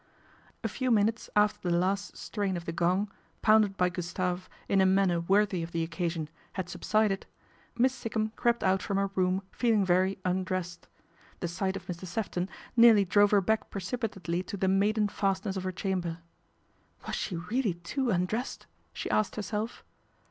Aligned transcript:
A 0.63 0.67
few 0.67 0.89
minutes 0.89 1.29
after 1.35 1.69
the 1.69 1.77
last 1.77 2.17
strain 2.17 2.57
of 2.57 2.65
the 2.65 2.71
gong, 2.71 3.11
pounded 3.43 3.77
by 3.77 3.89
Gustave 3.89 4.47
in 4.67 4.81
a 4.81 4.85
manner 4.87 5.19
worthy 5.19 5.61
of 5.61 5.73
the 5.73 5.83
occasion, 5.83 6.27
had 6.53 6.67
subsided, 6.69 7.27
Miss 7.77 7.93
Sikkum 7.93 8.29
crept 8.35 8.63
out 8.63 8.89
rom 8.89 8.97
her 8.97 9.11
room 9.13 9.43
feeling 9.51 9.85
very" 9.85 10.17
undressed." 10.25 10.87
The 11.39 11.55
ight 11.63 11.75
of 11.75 11.85
Mr. 11.85 12.07
Sefton 12.07 12.49
nearly 12.75 13.05
drove 13.05 13.29
her 13.29 13.41
back 13.41 13.69
precipi 13.69 14.09
ately 14.09 14.43
to 14.47 14.57
the 14.57 14.67
maiden 14.67 15.07
fastness 15.07 15.55
of 15.55 15.65
her 15.65 15.71
chamber." 15.71 16.17
Was 17.05 17.25
he 17.25 17.35
really 17.35 17.75
too 17.75 18.09
undressed?" 18.09 18.65
she 18.93 19.07
asked 19.11 19.35
herself. 19.35 19.83